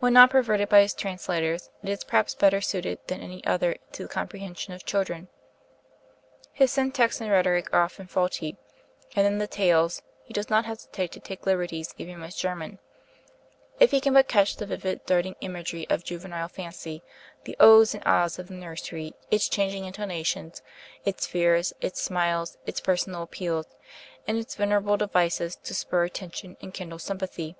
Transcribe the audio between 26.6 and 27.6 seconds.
and kindle sympathy.